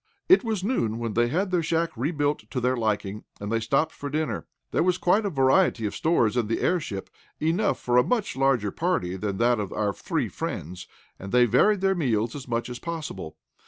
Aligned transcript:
It 0.27 0.43
was 0.43 0.63
noon 0.63 0.97
when 0.97 1.13
they 1.13 1.27
had 1.27 1.51
their 1.51 1.61
shack 1.61 1.91
rebuilt 1.95 2.49
to 2.49 2.59
their 2.59 2.75
liking, 2.75 3.23
and 3.39 3.51
they 3.51 3.59
stopped 3.59 3.91
for 3.91 4.09
dinner. 4.09 4.47
There 4.71 4.81
was 4.81 4.97
quite 4.97 5.27
a 5.27 5.29
variety 5.29 5.85
of 5.85 5.93
stores 5.93 6.35
in 6.35 6.47
the 6.47 6.59
airship, 6.59 7.11
enough 7.39 7.79
for 7.79 7.97
a 7.99 8.03
much 8.03 8.35
larger 8.35 8.71
party 8.71 9.15
than 9.15 9.37
that 9.37 9.59
of 9.59 9.71
our 9.71 9.93
three 9.93 10.27
friends, 10.27 10.87
and 11.19 11.31
they 11.31 11.45
varied 11.45 11.81
their 11.81 11.93
meals 11.93 12.33
as 12.35 12.47
much 12.47 12.67
as 12.67 12.79
possible. 12.79 13.37